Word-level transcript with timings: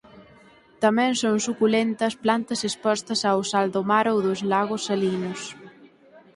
Tamén 0.83 1.11
son 1.21 1.35
suculentas 1.47 2.13
plantas 2.23 2.59
expostas 2.69 3.19
ao 3.23 3.39
sal 3.51 3.67
do 3.75 3.81
mar 3.91 4.05
ou 4.13 4.17
dos 4.27 4.39
lagos 4.51 4.81
salinos. 4.89 5.41